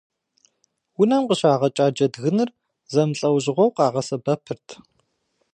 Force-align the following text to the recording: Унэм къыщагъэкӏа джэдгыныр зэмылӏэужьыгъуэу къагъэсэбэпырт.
Унэм 1.01 1.23
къыщагъэкӏа 1.27 1.85
джэдгыныр 1.95 2.49
зэмылӏэужьыгъуэу 2.93 3.73
къагъэсэбэпырт. 3.75 4.67